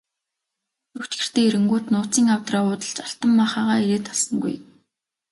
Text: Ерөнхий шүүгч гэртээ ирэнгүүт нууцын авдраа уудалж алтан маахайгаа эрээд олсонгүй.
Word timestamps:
Ерөнхий 0.03 0.95
шүүгч 0.99 1.13
гэртээ 1.17 1.45
ирэнгүүт 1.47 1.85
нууцын 1.93 2.27
авдраа 2.35 2.63
уудалж 2.65 2.97
алтан 3.07 3.31
маахайгаа 3.37 3.77
эрээд 3.83 4.05
олсонгүй. 4.13 4.55